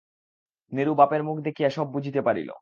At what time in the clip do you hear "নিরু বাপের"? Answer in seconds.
0.71-1.21